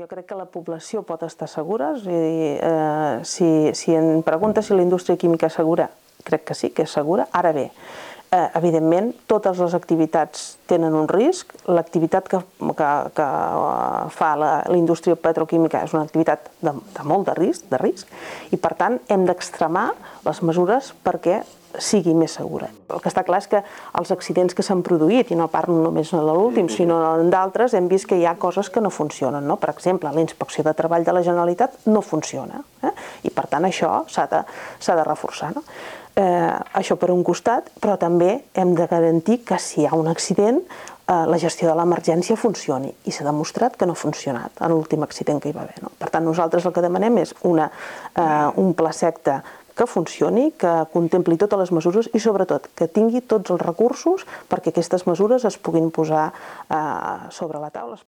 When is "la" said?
0.38-0.46, 4.72-4.80, 14.38-14.50, 14.66-14.78, 30.10-30.24, 31.14-31.22, 41.30-41.38, 57.62-57.70